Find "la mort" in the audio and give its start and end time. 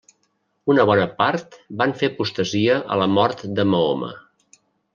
3.03-3.47